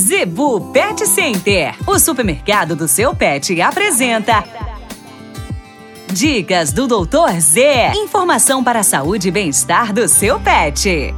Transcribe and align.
Zebu 0.00 0.72
Pet 0.72 1.06
Center, 1.06 1.74
o 1.86 1.98
supermercado 1.98 2.74
do 2.74 2.88
seu 2.88 3.14
pet, 3.14 3.60
apresenta. 3.60 4.42
Dicas 6.10 6.72
do 6.72 6.86
Doutor 6.86 7.38
Z. 7.38 7.92
Informação 7.94 8.64
para 8.64 8.80
a 8.80 8.82
saúde 8.82 9.28
e 9.28 9.30
bem-estar 9.30 9.92
do 9.92 10.08
seu 10.08 10.40
pet. 10.40 11.14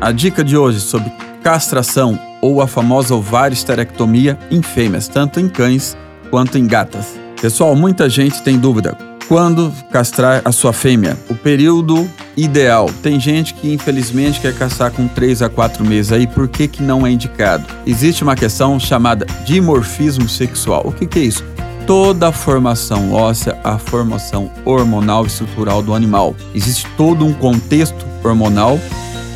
A 0.00 0.10
dica 0.10 0.42
de 0.42 0.56
hoje 0.56 0.80
sobre 0.80 1.12
castração 1.44 2.18
ou 2.40 2.60
a 2.60 2.66
famosa 2.66 3.14
ovário-esterectomia 3.14 4.36
em 4.50 4.60
fêmeas, 4.60 5.06
tanto 5.06 5.38
em 5.38 5.48
cães 5.48 5.96
quanto 6.28 6.58
em 6.58 6.66
gatas. 6.66 7.16
Pessoal, 7.40 7.76
muita 7.76 8.10
gente 8.10 8.42
tem 8.42 8.58
dúvida. 8.58 8.98
Quando 9.28 9.72
castrar 9.92 10.42
a 10.44 10.50
sua 10.50 10.72
fêmea? 10.72 11.16
O 11.30 11.36
período 11.36 12.10
ideal. 12.36 12.90
Tem 13.02 13.18
gente 13.18 13.54
que 13.54 13.72
infelizmente 13.72 14.40
quer 14.40 14.54
caçar 14.54 14.90
com 14.90 15.06
3 15.08 15.42
a 15.42 15.48
4 15.48 15.84
meses 15.84 16.12
aí, 16.12 16.26
por 16.26 16.48
que, 16.48 16.68
que 16.68 16.82
não 16.82 17.06
é 17.06 17.10
indicado? 17.10 17.64
Existe 17.86 18.22
uma 18.22 18.36
questão 18.36 18.78
chamada 18.78 19.26
dimorfismo 19.44 20.28
sexual. 20.28 20.82
O 20.86 20.92
que, 20.92 21.06
que 21.06 21.18
é 21.18 21.22
isso? 21.22 21.44
Toda 21.86 22.28
a 22.28 22.32
formação 22.32 23.12
óssea, 23.12 23.58
a 23.64 23.76
formação 23.76 24.50
hormonal 24.64 25.24
e 25.24 25.26
estrutural 25.26 25.82
do 25.82 25.94
animal. 25.94 26.34
Existe 26.54 26.86
todo 26.96 27.24
um 27.24 27.32
contexto 27.32 28.06
hormonal 28.24 28.78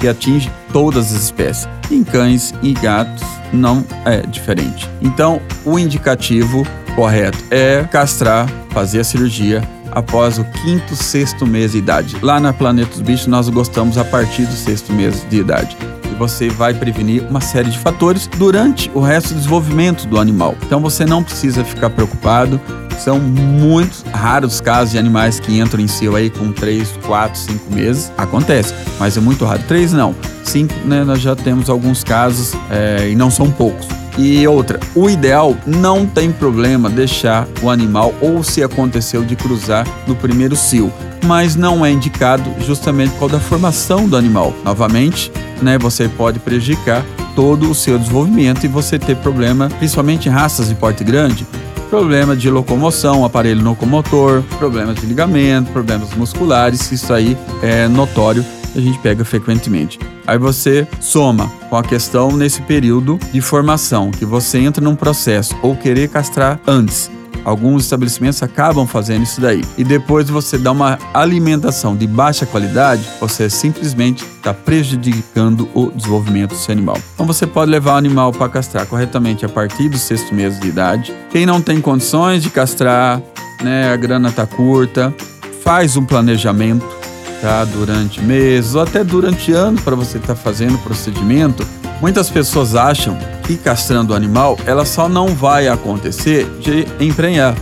que 0.01 0.07
atinge 0.07 0.51
todas 0.73 1.13
as 1.13 1.23
espécies. 1.23 1.69
Em 1.91 2.05
cães 2.05 2.55
e 2.63 2.73
gatos 2.73 3.23
não 3.53 3.85
é 4.05 4.19
diferente. 4.21 4.89
Então, 5.01 5.41
o 5.65 5.79
indicativo 5.79 6.67
correto 6.95 7.39
é 7.51 7.85
castrar, 7.91 8.49
fazer 8.71 9.01
a 9.01 9.05
cirurgia 9.05 9.63
após 9.97 10.39
o 10.39 10.45
quinto, 10.45 10.95
sexto 10.95 11.47
mês 11.47 11.73
de 11.73 11.79
idade. 11.79 12.17
Lá 12.21 12.39
na 12.39 12.53
Planeta 12.53 12.91
dos 12.91 13.01
Bichos, 13.01 13.27
nós 13.27 13.49
gostamos 13.49 13.97
a 13.97 14.05
partir 14.05 14.45
do 14.45 14.53
sexto 14.53 14.93
mês 14.93 15.27
de 15.31 15.39
idade. 15.39 15.75
E 16.05 16.15
você 16.17 16.51
vai 16.51 16.75
prevenir 16.75 17.23
uma 17.23 17.41
série 17.41 17.71
de 17.71 17.79
fatores 17.79 18.29
durante 18.37 18.91
o 18.95 19.01
resto 19.01 19.31
do 19.31 19.37
desenvolvimento 19.37 20.07
do 20.07 20.21
animal. 20.21 20.55
Então 20.67 20.81
você 20.81 21.07
não 21.07 21.25
precisa 21.25 21.65
ficar 21.65 21.89
preocupado. 21.89 22.61
São 22.99 23.19
muitos 23.19 24.05
raros 24.13 24.61
casos 24.61 24.93
de 24.93 24.99
animais 24.99 25.41
que 25.41 25.59
entram 25.59 25.83
em 25.83 25.89
cio 25.89 26.15
aí 26.15 26.29
com 26.29 26.53
3, 26.53 26.99
4, 27.07 27.39
5 27.39 27.75
meses. 27.75 28.13
Acontece, 28.19 28.75
mas 28.99 29.17
é 29.17 29.21
muito 29.21 29.47
raro. 29.47 29.63
3 29.67 29.95
não. 29.95 30.15
5, 30.45 30.75
né, 30.85 31.05
nós 31.05 31.21
já 31.21 31.35
temos 31.35 31.71
alguns 31.71 32.05
casos 32.05 32.55
é, 32.71 33.09
e 33.11 33.17
não 33.17 33.31
são 33.31 33.51
poucos. 33.51 33.87
E 34.19 34.47
outra, 34.47 34.81
o 34.95 35.11
ideal 35.11 35.57
não 35.67 36.07
tem 36.07 36.33
problema 36.33 36.89
deixar 36.89 37.47
o 37.63 37.69
animal 37.69 38.15
ou 38.21 38.43
se 38.43 38.63
aconteceu 38.63 39.23
de 39.23 39.37
cruzar 39.37 39.87
no 40.07 40.17
primeiro 40.17 40.57
cio, 40.57 40.93
mas 41.25 41.55
não 41.55 41.85
é 41.85 41.91
indicado 41.91 42.49
justamente 42.65 43.11
por 43.13 43.21
causa 43.21 43.35
da 43.37 43.41
formação 43.41 44.09
do 44.09 44.17
animal. 44.17 44.55
Novamente, 44.65 45.31
né, 45.61 45.79
você 45.79 46.09
pode 46.09 46.39
prejudicar 46.39 47.05
todo 47.35 47.71
o 47.71 47.75
seu 47.75 47.99
desenvolvimento 47.99 48.65
e 48.65 48.69
você 48.69 48.99
ter 48.99 49.17
problema, 49.17 49.69
principalmente 49.79 50.29
em 50.29 50.33
raças 50.33 50.69
de 50.69 50.75
porte 50.75 51.05
grande, 51.05 51.47
problema 51.91 52.35
de 52.35 52.49
locomoção, 52.51 53.25
aparelho 53.25 53.63
locomotor, 53.63 54.43
problemas 54.59 54.97
de 54.97 55.07
ligamento, 55.07 55.71
problemas 55.73 56.15
musculares, 56.15 56.91
isso 56.91 57.13
aí 57.13 57.37
é 57.63 57.87
notório 57.87 58.45
a 58.77 58.81
gente 58.81 58.99
pega 58.99 59.25
frequentemente. 59.25 59.99
Aí 60.27 60.39
você 60.39 60.87
soma 61.01 61.51
com 61.71 61.77
a 61.77 61.83
questão 61.83 62.33
nesse 62.37 62.63
período 62.63 63.19
de 63.33 63.41
formação, 63.41 64.11
que 64.11 64.25
você 64.25 64.59
entra 64.59 64.83
num 64.83 64.97
processo 64.97 65.55
ou 65.63 65.77
querer 65.77 66.09
castrar 66.09 66.61
antes. 66.67 67.11
Alguns 67.45 67.85
estabelecimentos 67.85 68.43
acabam 68.43 68.89
fazendo 68.89 69.23
isso 69.23 69.41
daí. 69.41 69.63
E 69.79 69.85
depois 69.85 70.29
você 70.29 70.59
dá 70.59 70.73
uma 70.73 70.99
alimentação 71.15 71.95
de 71.95 72.05
baixa 72.05 72.45
qualidade, 72.45 73.09
você 73.21 73.49
simplesmente 73.49 74.25
está 74.25 74.53
prejudicando 74.53 75.69
o 75.73 75.93
desenvolvimento 75.93 76.57
seu 76.57 76.73
animal. 76.73 76.99
Então 77.15 77.25
você 77.25 77.47
pode 77.47 77.71
levar 77.71 77.93
o 77.93 77.99
animal 77.99 78.33
para 78.33 78.49
castrar 78.49 78.85
corretamente 78.87 79.45
a 79.45 79.49
partir 79.49 79.89
do 79.89 79.97
sexto 79.97 80.35
mês 80.35 80.59
de 80.59 80.67
idade. 80.67 81.15
Quem 81.31 81.47
não 81.47 81.63
tem 81.63 81.81
condições 81.81 82.43
de 82.43 82.51
castrar, 82.51 83.23
né, 83.63 83.93
a 83.93 83.97
grana 83.97 84.31
está 84.31 84.45
curta, 84.45 85.15
faz 85.63 85.97
um 85.97 86.05
planejamento 86.05 86.96
tá? 87.41 87.65
Durante 87.65 88.21
meses 88.21 88.75
ou 88.75 88.83
até 88.83 89.03
durante 89.05 89.53
anos 89.53 89.81
para 89.81 89.95
você 89.95 90.19
estar 90.19 90.35
tá 90.35 90.37
fazendo 90.37 90.75
o 90.75 90.79
procedimento. 90.79 91.67
Muitas 92.01 92.29
pessoas 92.29 92.75
acham 92.75 93.17
que 93.45 93.57
castrando 93.57 94.13
o 94.13 94.17
animal, 94.17 94.59
ela 94.67 94.85
só 94.85 95.09
não 95.09 95.29
vai 95.29 95.69
acontecer 95.69 96.47
de 96.61 96.87
emprenhar. 97.01 97.55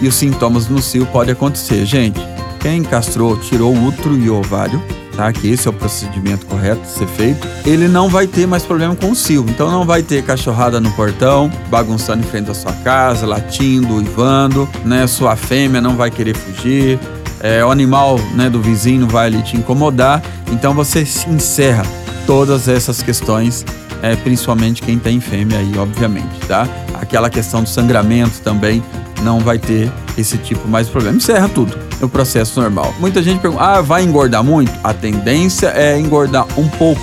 E 0.00 0.08
os 0.08 0.14
sintomas 0.14 0.68
no 0.68 0.80
cio 0.80 1.06
podem 1.06 1.32
acontecer. 1.32 1.84
Gente, 1.84 2.20
quem 2.60 2.82
castrou, 2.82 3.36
tirou 3.36 3.74
o 3.74 3.86
útero 3.86 4.18
e 4.18 4.28
o 4.28 4.38
ovário, 4.38 4.82
tá? 5.16 5.32
Que 5.32 5.50
esse 5.50 5.66
é 5.66 5.70
o 5.70 5.74
procedimento 5.74 6.46
correto 6.46 6.82
de 6.82 6.88
ser 6.88 7.06
feito. 7.06 7.46
Ele 7.64 7.88
não 7.88 8.08
vai 8.08 8.26
ter 8.26 8.46
mais 8.46 8.64
problema 8.64 8.94
com 8.94 9.10
o 9.10 9.16
cio. 9.16 9.44
Então 9.48 9.70
não 9.70 9.84
vai 9.84 10.02
ter 10.02 10.22
cachorrada 10.24 10.80
no 10.80 10.90
portão, 10.92 11.50
bagunçando 11.68 12.22
em 12.22 12.26
frente 12.26 12.46
da 12.46 12.54
sua 12.54 12.72
casa, 12.72 13.26
latindo, 13.26 13.94
uivando, 13.94 14.68
né? 14.84 15.06
Sua 15.06 15.36
fêmea 15.36 15.80
não 15.80 15.96
vai 15.96 16.10
querer 16.10 16.36
fugir 16.36 16.98
é, 17.40 17.64
o 17.64 17.70
animal 17.70 18.18
né, 18.34 18.48
do 18.48 18.60
vizinho 18.60 19.06
vai 19.06 19.26
ali 19.26 19.42
te 19.42 19.56
incomodar. 19.56 20.22
Então 20.52 20.74
você 20.74 21.00
encerra 21.28 21.84
todas 22.26 22.68
essas 22.68 23.02
questões, 23.02 23.64
é, 24.02 24.14
principalmente 24.16 24.82
quem 24.82 24.98
tem 24.98 25.20
fêmea 25.20 25.58
aí, 25.58 25.72
obviamente, 25.78 26.38
tá? 26.46 26.68
Aquela 27.00 27.30
questão 27.30 27.62
do 27.62 27.68
sangramento 27.68 28.40
também 28.42 28.82
não 29.22 29.40
vai 29.40 29.58
ter 29.58 29.90
esse 30.16 30.38
tipo 30.38 30.68
mais 30.68 30.86
de 30.86 30.92
problema. 30.92 31.16
Encerra 31.16 31.48
tudo 31.48 31.76
no 32.00 32.08
processo 32.08 32.60
normal. 32.60 32.94
Muita 32.98 33.22
gente 33.22 33.40
pergunta: 33.40 33.62
ah, 33.62 33.80
vai 33.80 34.02
engordar 34.02 34.42
muito? 34.44 34.72
A 34.82 34.92
tendência 34.92 35.68
é 35.68 35.98
engordar 35.98 36.46
um 36.58 36.68
pouco. 36.68 37.00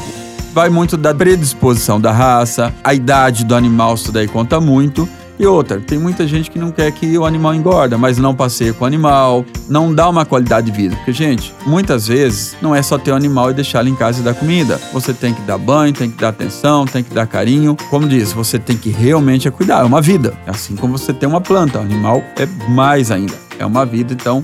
Vai 0.53 0.69
muito 0.69 0.97
da 0.97 1.13
predisposição 1.13 2.01
da 2.01 2.11
raça, 2.11 2.73
a 2.83 2.93
idade 2.93 3.45
do 3.45 3.55
animal, 3.55 3.93
isso 3.93 4.11
daí 4.11 4.27
conta 4.27 4.59
muito. 4.59 5.07
E 5.39 5.45
outra, 5.45 5.79
tem 5.79 5.99
muita 5.99 6.27
gente 6.27 6.49
que 6.49 6.57
não 6.57 6.71
quer 6.71 6.91
que 6.91 7.15
o 7.17 7.25
animal 7.25 7.53
engorda, 7.53 7.97
mas 7.97 8.17
não 8.17 8.33
passeia 8.33 8.73
com 8.73 8.83
o 8.83 8.87
animal, 8.87 9.45
não 9.69 9.93
dá 9.93 10.09
uma 10.09 10.25
qualidade 10.25 10.71
de 10.71 10.75
vida. 10.75 10.95
Porque, 10.95 11.13
gente, 11.13 11.53
muitas 11.65 12.07
vezes 12.07 12.57
não 12.61 12.73
é 12.73 12.81
só 12.81 12.97
ter 12.97 13.11
o 13.11 13.13
um 13.13 13.17
animal 13.17 13.51
e 13.51 13.53
deixar 13.53 13.81
ele 13.81 13.91
em 13.91 13.95
casa 13.95 14.21
e 14.21 14.23
dar 14.23 14.33
comida. 14.33 14.79
Você 14.91 15.13
tem 15.13 15.33
que 15.33 15.41
dar 15.41 15.59
banho, 15.59 15.93
tem 15.93 16.09
que 16.09 16.19
dar 16.19 16.29
atenção, 16.29 16.85
tem 16.85 17.03
que 17.03 17.13
dar 17.13 17.27
carinho. 17.27 17.77
Como 17.89 18.07
diz, 18.07 18.33
você 18.33 18.57
tem 18.57 18.75
que 18.75 18.89
realmente 18.89 19.49
cuidar. 19.51 19.81
É 19.81 19.83
uma 19.83 20.01
vida. 20.01 20.33
Assim 20.47 20.75
como 20.75 20.97
você 20.97 21.13
tem 21.13 21.29
uma 21.29 21.41
planta, 21.41 21.77
o 21.77 21.81
animal 21.81 22.23
é 22.35 22.47
mais 22.69 23.11
ainda. 23.11 23.35
É 23.59 23.65
uma 23.65 23.85
vida, 23.85 24.13
então 24.13 24.43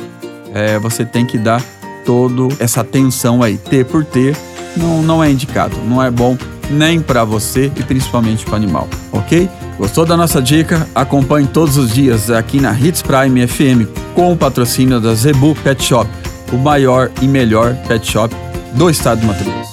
é, 0.53 0.77
você 0.77 1.03
tem 1.03 1.25
que 1.25 1.37
dar 1.37 1.61
toda 2.05 2.53
essa 2.59 2.81
atenção 2.81 3.41
aí. 3.41 3.57
Ter 3.57 3.83
por 3.85 4.05
ter 4.05 4.37
não, 4.77 5.01
não 5.01 5.23
é 5.23 5.31
indicado, 5.31 5.75
não 5.87 6.01
é 6.01 6.11
bom 6.11 6.37
nem 6.69 6.99
para 7.01 7.23
você 7.23 7.71
e 7.75 7.83
principalmente 7.83 8.45
para 8.45 8.53
o 8.53 8.55
animal, 8.55 8.87
ok? 9.11 9.49
Gostou 9.77 10.05
da 10.05 10.15
nossa 10.15 10.41
dica? 10.41 10.87
Acompanhe 10.93 11.47
todos 11.47 11.77
os 11.77 11.91
dias 11.91 12.29
aqui 12.29 12.59
na 12.59 12.73
Hits 12.73 13.01
Prime 13.01 13.47
FM 13.47 13.87
com 14.13 14.31
o 14.31 14.37
patrocínio 14.37 14.99
da 14.99 15.13
Zebu 15.13 15.55
Pet 15.55 15.83
Shop, 15.83 16.09
o 16.51 16.57
maior 16.57 17.09
e 17.21 17.27
melhor 17.27 17.75
pet 17.87 18.09
shop 18.09 18.35
do 18.73 18.89
estado 18.89 19.21
do 19.21 19.27
Mato 19.27 19.43
Grosso. 19.43 19.72